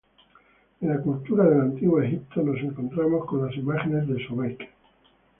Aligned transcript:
En 0.81 0.89
la 0.89 0.99
cultura 0.99 1.43
del 1.47 1.61
antiguo 1.61 2.01
Egipto 2.01 2.41
nos 2.41 2.57
encontramos 2.59 3.23
con 3.27 3.45
las 3.45 3.55
imágenes 3.55 4.07
de 4.07 4.25
Sobek. 4.27 4.67